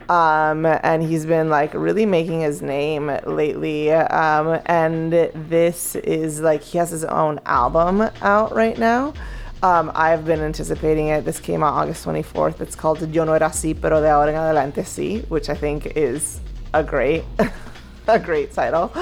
[0.09, 3.93] um, and he's been like really making his name lately.
[3.93, 9.14] Um, and this is like he has his own album out right now.
[9.62, 11.25] Um, I've been anticipating it.
[11.25, 12.61] This came out August 24th.
[12.61, 15.87] It's called Yo no era así, pero de ahora en adelante sí, which I think
[15.97, 16.40] is
[16.75, 17.25] a great,
[18.07, 18.93] a great title.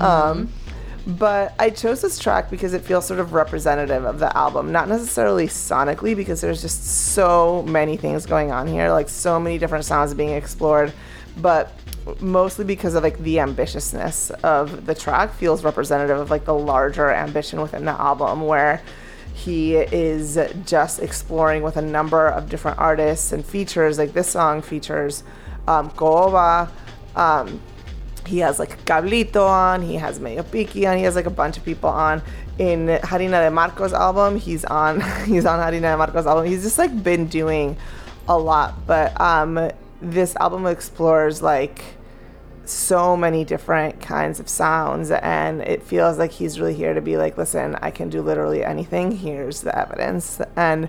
[0.00, 0.52] Um,
[1.06, 4.88] but I chose this track because it feels sort of representative of the album, not
[4.88, 9.84] necessarily sonically, because there's just so many things going on here, like so many different
[9.84, 10.92] sounds being explored,
[11.36, 11.72] but
[12.20, 17.10] mostly because of like the ambitiousness of the track feels representative of like the larger
[17.10, 18.82] ambition within the album, where
[19.32, 23.98] he is just exploring with a number of different artists and features.
[23.98, 25.22] Like this song features
[25.68, 25.92] um.
[27.16, 27.60] Um,
[28.26, 31.64] he has like Cablito on, he has Mediopicky on, he has like a bunch of
[31.64, 32.22] people on.
[32.58, 36.46] In Jarina de Marcos album, he's on he's on Jarina de Marcos album.
[36.46, 37.76] He's just like been doing
[38.28, 38.86] a lot.
[38.86, 41.82] But um this album explores like
[42.64, 47.16] so many different kinds of sounds and it feels like he's really here to be
[47.16, 49.12] like, listen, I can do literally anything.
[49.12, 50.40] Here's the evidence.
[50.56, 50.88] And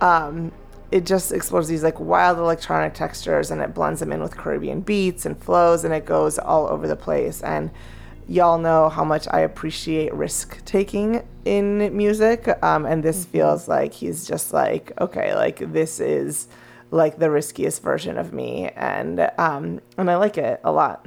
[0.00, 0.52] um
[0.90, 4.80] it just explores these like wild electronic textures and it blends them in with Caribbean
[4.80, 7.42] beats and flows and it goes all over the place.
[7.42, 7.70] And
[8.26, 12.48] y'all know how much I appreciate risk taking in music.
[12.62, 16.48] Um, and this feels like he's just like, okay, like this is
[16.90, 18.70] like the riskiest version of me.
[18.70, 21.06] And um, and I like it a lot.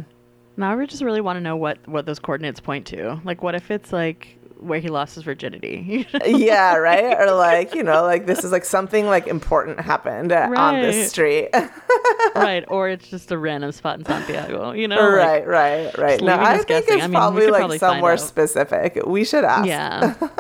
[0.58, 3.20] Now we just really want to know what what those coordinates point to.
[3.24, 6.08] Like, what if it's like where he lost his virginity?
[6.26, 7.18] yeah, right?
[7.20, 10.82] Or like, you know, like this is like something like important happened uh, on Right.
[10.82, 11.50] this street.
[12.36, 12.64] right?
[12.68, 14.72] Or it's just a random spot in Santiago.
[14.72, 14.96] You know?
[14.96, 16.22] Like, right, right, right.
[16.22, 16.94] No, I think guessing.
[16.96, 19.00] it's I mean, probably like probably somewhere specific.
[19.06, 19.66] We should ask.
[19.68, 20.14] Yeah.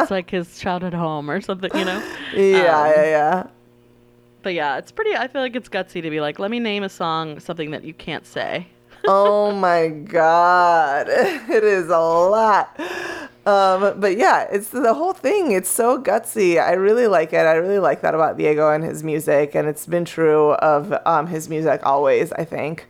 [0.00, 1.70] it's like his childhood home or something.
[1.74, 2.02] You know?
[2.34, 3.46] yeah, Um, yeah, yeah.
[4.42, 5.14] But yeah, it's pretty.
[5.14, 7.84] I feel like it's gutsy to be like, let me name a song something that
[7.84, 8.68] you can't say.
[9.06, 12.78] Oh my god, it is a lot.
[13.46, 15.52] Um, but yeah, it's the whole thing.
[15.52, 16.62] It's so gutsy.
[16.62, 17.46] I really like it.
[17.46, 21.26] I really like that about Diego and his music, and it's been true of um,
[21.26, 22.32] his music always.
[22.32, 22.86] I think.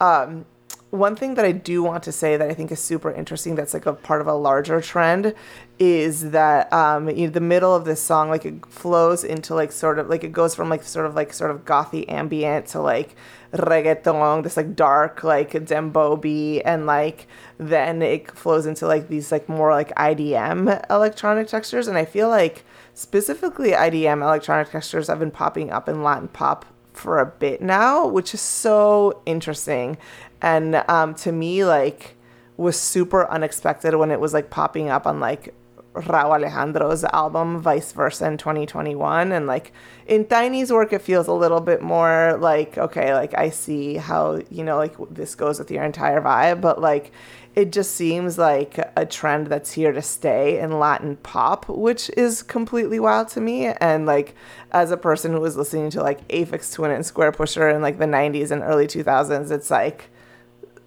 [0.00, 0.44] Um,
[0.92, 3.72] one thing that I do want to say that I think is super interesting that's
[3.72, 5.34] like a part of a larger trend
[5.82, 9.72] is that um, you know, the middle of this song like it flows into like
[9.72, 12.80] sort of like it goes from like sort of like sort of gothy ambient to
[12.80, 13.16] like
[13.52, 17.26] reggaeton, this like dark like dembow beat, and like
[17.58, 22.28] then it flows into like these like more like IDM electronic textures, and I feel
[22.28, 22.64] like
[22.94, 28.06] specifically IDM electronic textures have been popping up in Latin pop for a bit now,
[28.06, 29.98] which is so interesting,
[30.40, 32.14] and um, to me like
[32.56, 35.52] was super unexpected when it was like popping up on like
[35.94, 39.72] Rauw Alejandro's album Vice Versa in 2021 and like
[40.06, 44.40] in Tainy's work it feels a little bit more like okay like I see how
[44.50, 47.12] you know like this goes with your entire vibe but like
[47.54, 52.42] it just seems like a trend that's here to stay in Latin pop which is
[52.42, 53.66] completely wild to me.
[53.66, 54.34] And like
[54.70, 58.06] as a person who was listening to like Aphex Twin and Squarepusher in like the
[58.06, 60.08] 90s and early 2000s it's like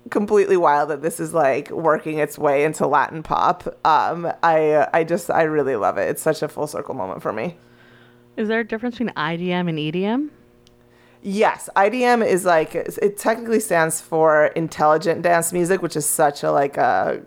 [0.10, 3.68] completely wild that this is like working its way into Latin pop.
[3.86, 6.10] Um, I I just I really love it.
[6.10, 7.58] It's such a full circle moment for me.
[8.38, 10.30] Is there a difference between IDM and EDM?
[11.22, 16.52] Yes, IDM is like it technically stands for intelligent dance music, which is such a
[16.52, 17.22] like a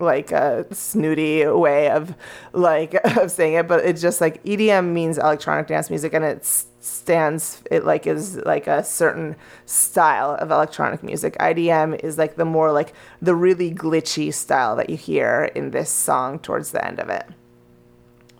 [0.00, 2.14] like a snooty way of
[2.52, 6.44] like of saying it, but it's just like EDM means electronic dance music, and it
[6.80, 11.36] stands it like is like a certain style of electronic music.
[11.38, 15.90] IDM is like the more like the really glitchy style that you hear in this
[15.90, 17.26] song towards the end of it.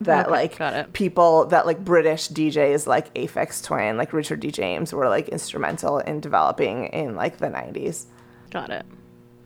[0.01, 4.51] That Okay, like people that like British DJs like Aphex Twin, like Richard D.
[4.53, 8.07] James were like instrumental in developing in like the nineties.
[8.51, 8.87] Got it.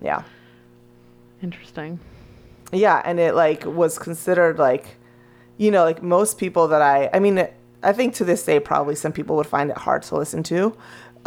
[0.02, 0.22] Yeah.
[1.42, 1.98] Interesting.
[2.72, 4.96] Yeah, and it like was considered like,
[5.58, 7.46] you know, like most people that I, I mean,
[7.82, 10.76] I think to this day probably some people would find it hard to listen to,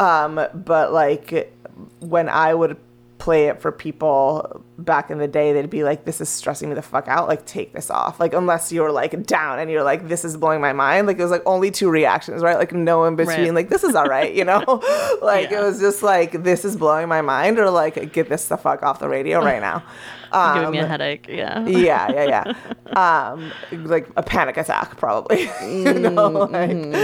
[0.00, 1.52] um, but like
[2.00, 2.78] when I would
[3.18, 6.74] play it for people back in the day, they'd be like, "This is stressing me
[6.74, 7.28] the fuck out.
[7.28, 10.60] Like, take this off." Like, unless you're like down and you're like, "This is blowing
[10.60, 12.56] my mind." Like, it was like only two reactions, right?
[12.58, 13.38] Like, no in between.
[13.38, 13.54] Right.
[13.54, 14.62] Like, this is all right, you know.
[15.22, 15.60] like, Yeah.
[15.60, 18.82] it was just like, "This is blowing my mind," or like, "Get this the fuck
[18.82, 19.82] off the radio right now."
[20.32, 21.26] Giving me a Um, headache.
[21.28, 21.66] Yeah.
[21.66, 22.52] yeah, yeah, yeah.
[22.96, 25.42] Um, like a panic attack, probably.
[25.62, 26.96] you know, like,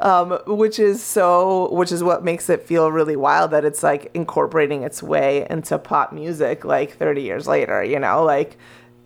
[0.00, 4.10] um, which is so, which is what makes it feel really wild that it's like
[4.14, 7.82] incorporating its way into pop music like 30 years later.
[7.82, 8.58] You know, like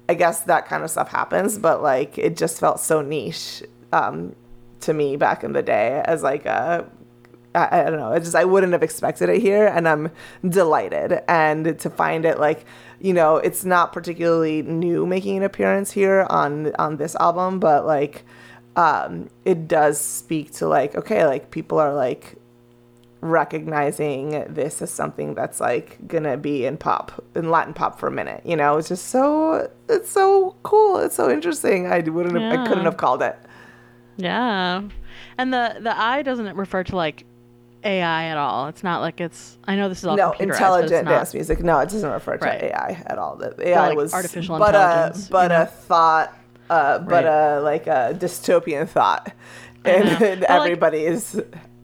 [0.09, 4.35] I guess that kind of stuff happens, but like it just felt so niche um,
[4.81, 6.85] to me back in the day as like a
[7.57, 8.12] I, I don't know.
[8.12, 10.11] I just I wouldn't have expected it here, and I'm
[10.47, 11.23] delighted.
[11.29, 12.64] And to find it like,
[13.01, 17.87] you know, it's not particularly new making an appearance here on on this album, but
[17.87, 18.25] like,
[18.77, 22.37] um, it does speak to like, okay, like people are like
[23.23, 28.12] recognizing this as something that's like gonna be in pop in Latin pop for a
[28.12, 28.42] minute.
[28.45, 30.99] You know, it's just so it's so cool.
[30.99, 31.87] It's so interesting.
[31.87, 33.37] I wouldn't have, I couldn't have called it.
[34.16, 34.83] Yeah.
[35.38, 37.25] And the the I doesn't refer to like
[37.87, 38.68] AI at all.
[38.68, 41.35] It's not like it's I know this is all no computerized, but it's intelligent dance
[41.35, 41.61] music.
[41.61, 42.62] No, it doesn't refer to Right.
[42.64, 43.37] AI at all.
[43.37, 45.62] The AI like was artificial but a intelligence, but you know?
[45.62, 49.33] a thought, uh, but a like a dystopian thought
[49.85, 51.40] in But, like- everybody's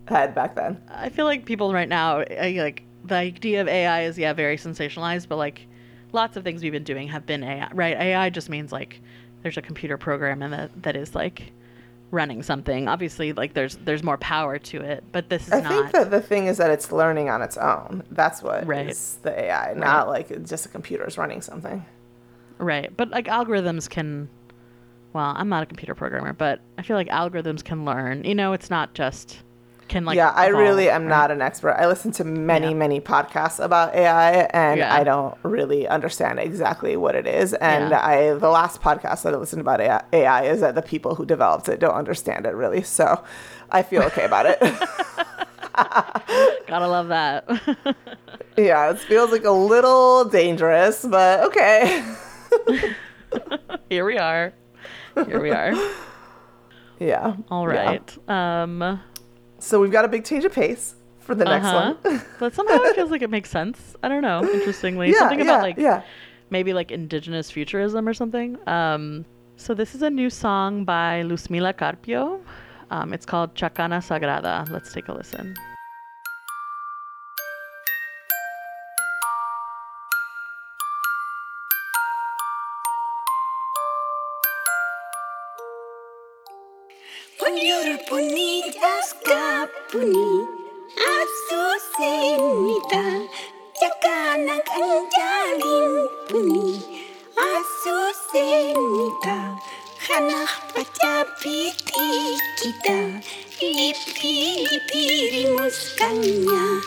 [0.08, 0.82] head back then.
[0.90, 5.28] I feel like people right now, like the idea of AI is yeah very sensationalized,
[5.28, 5.66] but like
[6.12, 7.70] lots of things we've been doing have been AI.
[7.72, 7.96] Right?
[7.96, 9.00] AI just means like
[9.42, 11.52] there's a computer program and that that is like
[12.12, 12.86] running something.
[12.86, 15.72] Obviously, like there's there's more power to it, but this is I not.
[15.72, 18.04] think that the thing is that it's learning on its own.
[18.12, 18.96] That's what is Right.
[19.22, 21.84] the AI, not like just a computer is running something.
[22.58, 22.96] Right.
[22.96, 24.28] But like algorithms can
[25.14, 28.24] well, I'm not a computer programmer, but I feel like algorithms can learn.
[28.24, 29.42] You know, it's not just
[29.92, 31.08] can like yeah, I really am right?
[31.10, 31.72] not an expert.
[31.78, 32.74] I listen to many, Yeah.
[32.74, 34.94] many podcasts about AI, and Yeah.
[34.94, 37.52] I don't really understand exactly what it is.
[37.54, 38.04] And Yeah.
[38.06, 41.24] I, the last podcast that I listened about AI, AI is that the people who
[41.26, 42.82] developed it don't understand it really.
[42.82, 43.22] So
[43.70, 44.58] I feel okay about it.
[46.66, 47.44] Gotta love that.
[48.56, 52.02] yeah, it feels like a little dangerous, but okay.
[53.88, 54.52] Here we are.
[55.26, 55.72] Here we are.
[56.98, 57.36] yeah.
[57.50, 58.16] All right.
[58.28, 58.62] yeah.
[58.62, 59.00] Um
[59.62, 61.94] So we've got a big change of pace for the next uh-huh.
[62.02, 62.22] one.
[62.40, 63.94] but somehow it feels like it makes sense.
[64.02, 64.42] I don't know.
[64.42, 66.02] Interestingly, yeah, something yeah, about like yeah.
[66.50, 68.58] maybe like indigenous futurism or something.
[68.68, 69.24] Um,
[69.56, 72.40] so this is a new song by Luzmila Carpio.
[72.90, 74.68] Um, it's called Chacana Sagrada.
[74.68, 75.54] Let's take a listen.
[89.22, 90.42] kapuni
[90.98, 93.06] asusenita
[93.78, 96.82] cakanang anjalin puni
[97.38, 99.54] asusenita
[100.10, 103.22] hanah pacapiti kita
[103.62, 106.82] lipi lipi rimuskannya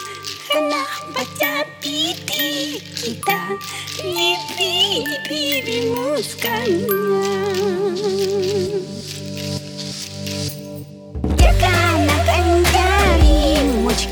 [0.52, 0.84] baca
[1.16, 3.56] pacapiti kita
[4.04, 7.32] lipi lipi rimuskannya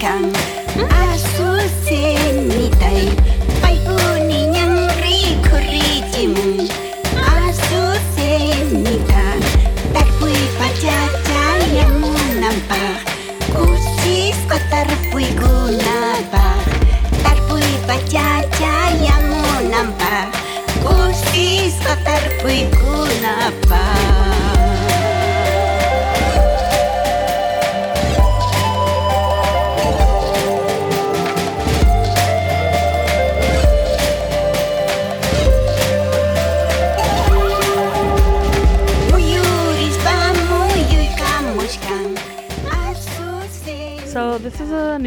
[0.04, 0.28] muchkan
[0.76, 1.23] Asusenitay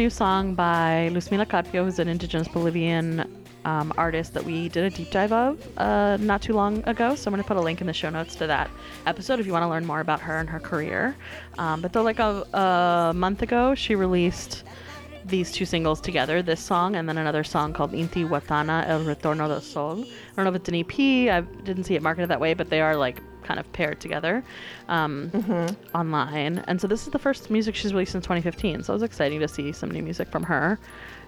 [0.07, 3.29] new song by Luzmila Carpio, who's an indigenous Bolivian
[3.65, 7.13] um, artist that we did a deep dive of uh, not too long ago.
[7.13, 8.71] So I'm going to put a link in the show notes to that
[9.05, 11.13] episode if you want to learn more about her and her career.
[11.57, 14.63] Um, but though, like a, a month ago, she released
[15.25, 19.49] these two singles together, this song and then another song called Inti Watana El Retorno
[19.49, 20.05] del Sol.
[20.05, 20.97] I don't know if it's an EP.
[21.29, 24.43] I didn't see it marketed that way, but they are like kind of paired together
[24.89, 25.31] um,
[25.95, 26.59] online.
[26.67, 28.83] And so this is the first music she's released since 2015.
[28.83, 30.77] So it was exciting to see some new music from her.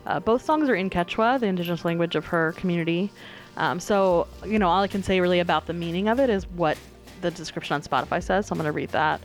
[0.06, 3.12] Uh, both songs are in Quechua, the indigenous language of her community.
[3.58, 6.46] Um, so, you know, all I can say really about the meaning of it is
[6.48, 6.78] what
[7.22, 8.48] the description on Spotify says.
[8.48, 9.22] So I'm going to read that.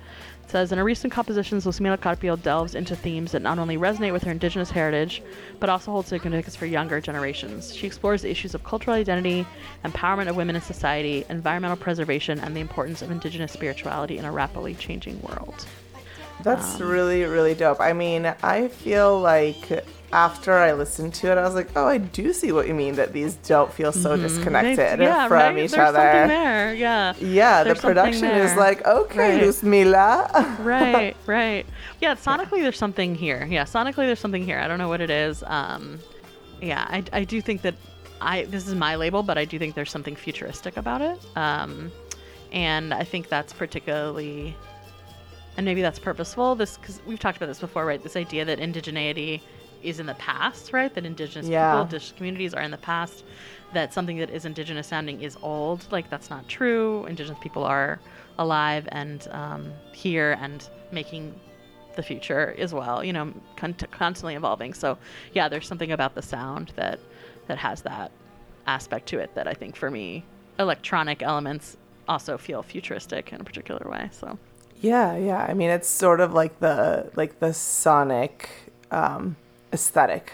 [0.48, 4.22] Says In her recent compositions, Luzmila Carpio delves into themes that not only resonate with
[4.22, 5.22] her indigenous heritage,
[5.58, 7.74] but also hold significance for younger generations.
[7.74, 9.46] She explores the issues of cultural identity,
[9.84, 14.32] empowerment of women in society, environmental preservation, and the importance of indigenous spirituality in a
[14.32, 15.66] rapidly changing world.
[16.42, 17.80] That's really, really dope.
[17.80, 21.98] I mean, I feel like after I listened to it, I was like, oh, I
[21.98, 25.58] do see what you mean that these don't feel so disconnected They- yeah, from right?
[25.58, 25.98] each There's other.
[25.98, 26.74] something there.
[26.74, 27.14] Yeah.
[27.18, 29.42] Yeah, the There's something production is like, okay, Right.
[29.42, 30.64] Luzmila.
[30.64, 31.66] right, right.
[32.00, 33.46] Yeah, sonically there's something here.
[33.50, 34.58] Yeah, sonically there's something here.
[34.58, 35.42] I don't know what it is.
[35.46, 35.98] Um,
[36.60, 37.74] yeah, I, I do think that
[38.20, 41.18] I this is my label, but I do think there's something futuristic about it.
[41.36, 41.90] Um,
[42.52, 44.54] and I think that's particularly,
[45.56, 46.54] and maybe that's purposeful.
[46.54, 48.02] This because we've talked about this before, right?
[48.02, 49.40] This idea that indigeneity
[49.82, 50.92] is in the past, right?
[50.94, 51.70] That indigenous Yeah.
[51.72, 53.24] people, indigenous communities are in the past.
[53.74, 55.86] That something that is indigenous sounding is old.
[55.92, 57.06] Like that's not true.
[57.06, 58.00] Indigenous people are
[58.38, 61.34] alive and um, here and making
[61.96, 63.04] the future as well.
[63.04, 64.74] You know, con- constantly evolving.
[64.74, 64.98] So
[65.32, 66.98] yeah, there's something about the sound that
[67.46, 68.10] that has that
[68.66, 70.24] aspect to it that I think for me,
[70.58, 71.76] electronic elements
[72.08, 74.08] also feel futuristic in a particular way.
[74.12, 74.38] So
[74.84, 75.38] Yeah, yeah.
[75.48, 78.50] I mean, it's sort of like the like the sonic
[78.90, 79.36] um,
[79.72, 80.32] aesthetic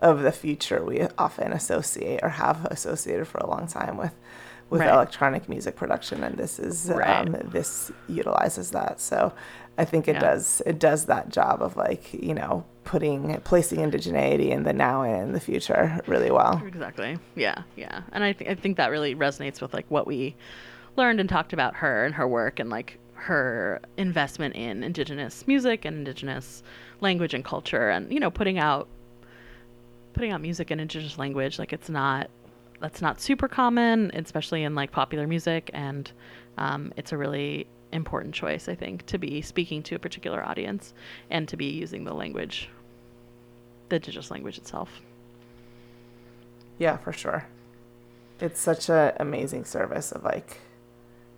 [0.00, 4.12] of the future we often associate or have associated for a long time with
[4.70, 4.90] with Right.
[4.90, 7.08] electronic music production, and this is Right.
[7.28, 9.00] um, this utilizes that.
[9.00, 9.32] So
[9.78, 10.20] I think it Yeah.
[10.20, 15.02] does it does that job of like you know putting placing indigeneity in the now
[15.02, 16.60] and in the future really well.
[16.66, 17.18] Exactly.
[17.36, 18.00] Yeah, yeah.
[18.12, 20.34] And I think I think that really resonates with like what we
[20.96, 25.84] learned and talked about her and her work and like her investment in indigenous music
[25.84, 26.62] and indigenous
[27.00, 28.88] language and culture and you know putting out
[30.12, 32.28] putting out music in indigenous language like it's not
[32.80, 36.12] that's not super common especially in like popular music and
[36.58, 40.94] um, it's a really important choice i think to be speaking to a particular audience
[41.30, 42.68] and to be using the language
[43.88, 45.00] the indigenous language itself
[46.78, 47.46] Yeah, for sure.
[48.40, 50.58] It's such an amazing service of like,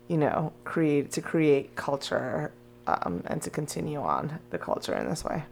[0.09, 2.53] you know, create to create culture
[2.87, 5.43] um, and to continue on the culture in this way.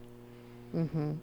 [0.75, 1.13] Mm-hmm.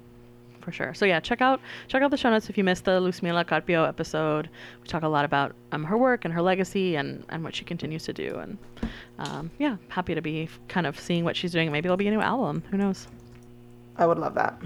[0.60, 0.94] for sure.
[0.94, 3.84] So yeah, check out check out the show notes if you missed the Luzmila Carpio
[3.84, 4.48] episode.
[4.80, 7.64] We talk a lot about um, her work and her legacy and and what she
[7.64, 8.36] continues to do.
[8.36, 8.58] And
[9.18, 11.72] um, yeah, happy to be kind of seeing what she's doing.
[11.72, 12.62] Maybe there'll be a new album.
[12.70, 13.08] Who knows?
[13.96, 14.60] I would love that.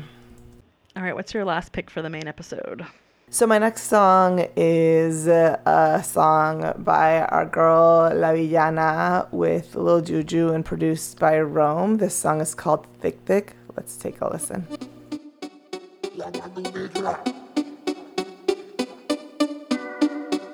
[0.97, 2.87] All right, what's your last pick for the main episode?
[3.35, 10.55] So my next song is a song by our girl La Villana with Lil Joujou
[10.55, 11.97] and produced by Rome.
[11.97, 13.57] This song is called Thick Thick.
[13.77, 14.69] Let's take a listen.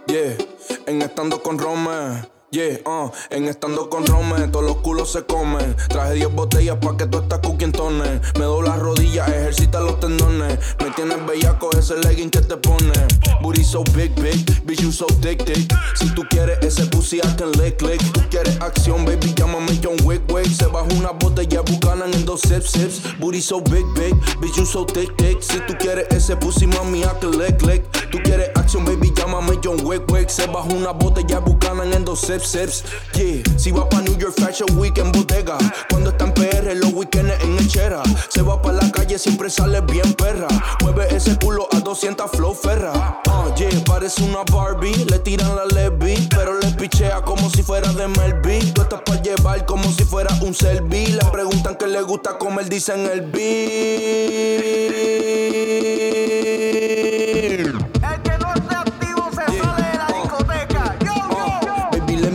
[0.07, 0.39] Yeah,
[0.87, 5.77] en estando con Rome, Yeah, uh, en estando con Rome, todos los culos se comen.
[5.89, 8.21] Traje 10 botellas pa' que tú estás cookientones.
[8.35, 10.59] Me doy las rodillas, ejercita los tendones.
[10.81, 12.93] Me tienes bellaco ese legging que te pone.
[13.41, 15.73] Booty so big, big, bitch you so thick, thick.
[15.95, 18.03] Si tú quieres ese pussy, I can lick, lick.
[18.13, 20.51] Tú quieres acción, baby, llámame John Wick, Wick.
[20.51, 23.01] Se baja una botella, bucanan en dos sips, sips.
[23.21, 25.41] Booty so big, big, bitch you so thick, thick.
[25.41, 27.85] Si tú quieres ese pussy, mami, I can lick, lick.
[28.11, 30.29] Tú quieres acción, baby, llámame John Wick, Wick.
[30.29, 34.67] Se baja una botella, bucanan en dos sips, Yeah, si va pa' New York Fashion
[34.79, 35.59] Week en bodega.
[35.91, 38.03] Cuando está en PR, los weekends en Echera.
[38.31, 40.49] Se va pa' la calle, siempre sale bien perra.
[40.81, 43.21] Mueve ese culo a 200 flow ferra.
[43.27, 45.05] Uh, yeah, parece una Barbie.
[45.11, 48.73] Le tiran la lesbi, pero le pichea como si fuera de Melby.
[48.73, 51.09] Tú estás pa' llevar como si fuera un selfie.
[51.09, 54.51] Le preguntan qué le gusta comer, dicen el beat.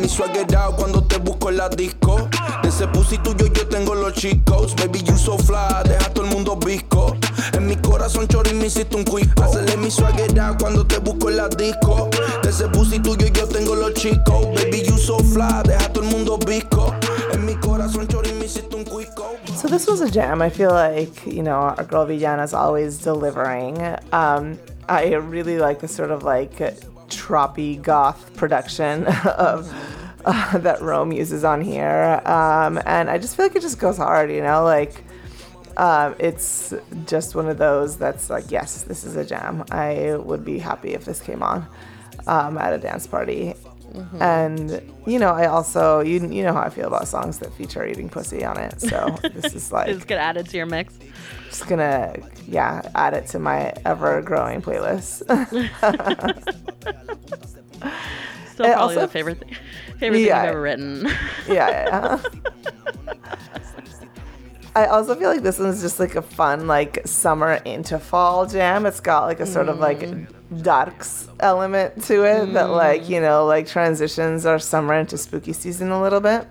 [0.08, 0.26] Yo.
[0.26, 2.30] Baby, let me swag it out cuando te busco en la disco.
[2.62, 4.76] De ese pussy tuyo yo tengo los chicos.
[4.76, 7.16] Baby, you so fly, deja todo el mundo visco.
[7.54, 9.44] En mi corazón chori me hiciste un cuico.
[9.66, 12.10] Let me swag it out cuando te busco en la disco.
[12.44, 14.46] De ese pussy tuyo yo tengo los chicos.
[14.56, 16.94] Baby, you so fly, deja todo el mundo visco.
[17.34, 19.36] En mi corazón chori me hiciste un cuico.
[19.56, 20.42] So this was a jam.
[20.42, 23.82] I feel like you know our girl Villana's always delivering.
[24.12, 26.62] Um, I really like the sort of like
[27.10, 29.74] troppy goth production of
[30.26, 33.98] uh, that Rome uses on here, um, and I just feel like it just goes
[33.98, 34.32] hard.
[34.32, 35.04] You know, like
[35.78, 36.74] um, it's
[37.06, 39.64] just one of those that's like, yes, this is a jam.
[39.72, 41.68] I would be happy if this came on
[42.28, 43.54] um, at a dance party.
[43.96, 44.22] Mm-hmm.
[44.22, 47.86] And you know, I also you you know how I feel about songs that feature
[47.86, 48.82] eating pussy on it.
[48.82, 50.98] So this is like Just gonna add it to your mix.
[51.48, 52.14] just gonna
[52.48, 55.24] yeah add it to my ever growing playlist.
[58.54, 59.56] Still probably also- the favorite thing,
[60.00, 60.42] favorite thing Yeah.
[60.44, 61.08] you've ever written.
[61.48, 62.20] yeah, yeah.
[64.78, 68.86] I also feel like this one's just like a fun like summer into fall jam.
[68.86, 70.28] It's got like a sort of like mm.
[70.62, 72.72] Darks element to it that mm-hmm.
[72.72, 76.48] like you know like transitions our summer into spooky season a little bit.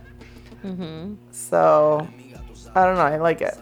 [0.65, 1.15] Mm-hmm.
[1.31, 2.07] So
[2.75, 3.03] I don't know.
[3.03, 3.55] I like it.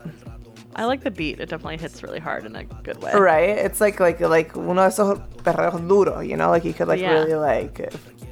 [0.74, 1.38] I like the beat.
[1.38, 3.12] It definitely hits really hard in a good way.
[3.12, 3.50] Right?
[3.50, 7.12] It's like like like uno de esos duro, you know, like you could like Yeah.
[7.12, 7.90] really like uh,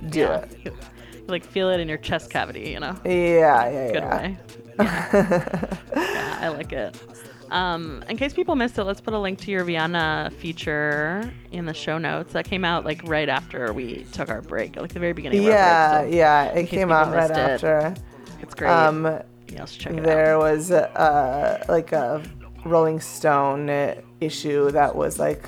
[0.09, 0.36] do Yeah.
[0.38, 0.59] it.
[0.64, 2.96] You, you, like feel it in your chest cavity, you know.
[3.05, 4.16] Yeah, yeah, Good yeah.
[4.16, 4.38] way.
[4.80, 5.46] Yeah.
[5.94, 6.96] yeah, I like it.
[7.51, 11.66] Um, in case people missed it, let's put a link to your Villana feature in
[11.66, 12.32] the show notes.
[12.32, 15.40] That came out like right after we took our break, like the very beginning.
[15.40, 16.44] Of Yeah, our break, so yeah.
[16.53, 17.94] It came out right it, after.
[18.40, 18.70] It's great.
[18.70, 20.40] Um, yeah, let's check it there out.
[20.40, 22.22] was uh, like a
[22.64, 23.68] Rolling Stone
[24.20, 25.42] issue that was like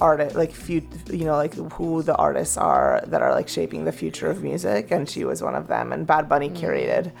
[0.00, 3.92] art like few you know like who the artists are that are like shaping the
[3.92, 7.12] future of music and she was one of them and Bad Bunny curated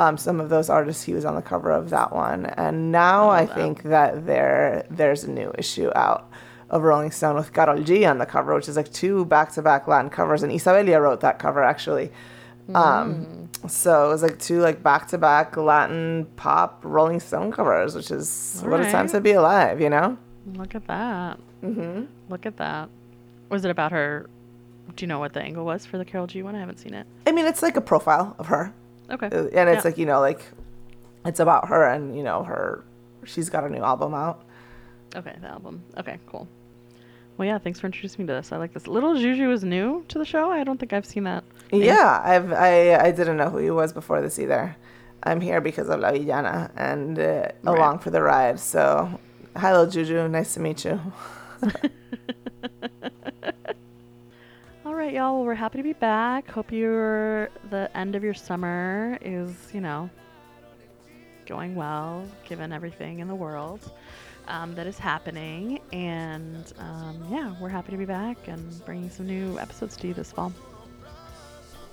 [0.00, 3.28] um, some of those artists he was on the cover of that one and now
[3.28, 6.30] I think that there there's a new issue out
[6.70, 10.10] of Rolling Stone with Karol G on the cover which is like two back-to-back Latin
[10.10, 12.10] covers and Isabelia wrote that cover actually
[12.74, 17.94] um, so it was like two like back to back Latin pop Rolling Stone covers,
[17.94, 20.16] which is what a time to be alive, you know?
[20.54, 21.38] Look at that.
[21.62, 22.04] Mm-hmm.
[22.28, 22.88] Look at that.
[23.48, 24.28] Was it about her?
[24.96, 26.54] Do you know what the angle was for the Karol G one?
[26.54, 27.06] I haven't seen it.
[27.26, 28.72] I mean, it's like a profile of her,
[29.10, 29.26] Okay.
[29.26, 29.88] Uh, and it's Yeah.
[29.90, 30.42] like you know, like
[31.24, 32.84] it's about her and you know her.
[33.24, 34.42] She's got a new album out.
[35.14, 35.82] Okay, the album.
[35.98, 36.46] Okay, cool.
[37.36, 38.52] Well, yeah, thanks for introducing me to this.
[38.52, 38.86] I like this.
[38.86, 40.50] Little Joujou is new to the show.
[40.50, 41.42] I don't think I've seen that.
[41.72, 41.82] name.
[41.82, 44.76] Yeah, I've I I didn't know who he was before this either.
[45.22, 48.58] I'm here because of La Villana and uh, along for the ride.
[48.58, 49.20] So,
[49.56, 50.30] hi, little Joujou.
[50.30, 50.98] Nice to meet you.
[54.86, 55.36] All right, y'all.
[55.36, 56.50] Well, we're happy to be back.
[56.50, 60.10] Hope your the end of your summer is, you know,
[61.46, 63.90] going well, given everything in the world
[64.48, 65.80] um, that is happening.
[65.92, 70.14] And um, yeah, we're happy to be back and bringing some new episodes to you
[70.14, 70.52] this fall.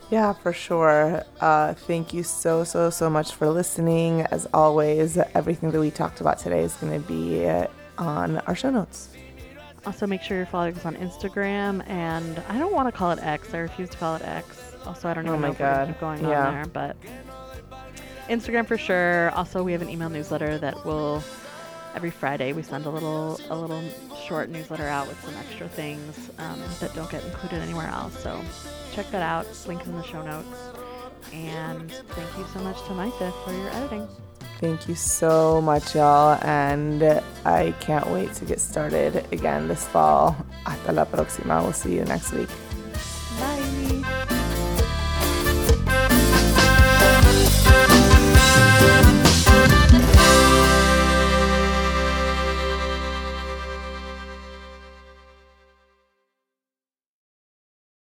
[0.10, 1.24] Yeah, for sure.
[1.42, 4.22] Uh, thank you so, so, so much for listening.
[4.22, 7.46] As always, everything that we talked about today is going to be
[7.98, 9.10] on our show notes.
[9.86, 13.20] Also, make sure you're following us on Instagram, and I don't want to call it
[13.22, 13.54] X.
[13.54, 14.67] I refuse to call it X.
[14.88, 15.88] Also, I don't Oh even my know if we're gonna God.
[15.88, 16.48] keep going Yeah.
[16.48, 16.96] on there, but
[18.30, 19.32] Instagram for sure.
[19.32, 21.22] Also, we have an email newsletter that will
[21.96, 23.82] every Friday we send a little a little
[24.28, 28.18] short newsletter out with some extra things um, that don't get included anywhere else.
[28.22, 28.40] So
[28.94, 29.46] check that out.
[29.68, 30.58] Link in the show notes.
[31.34, 34.08] And thank you so much to Micah for your editing.
[34.62, 36.40] Thank you so much, y'all.
[36.44, 37.04] And
[37.46, 40.36] I can't wait to get started again this fall.
[40.66, 41.62] Hasta la próxima.
[41.62, 42.50] We'll see you next week.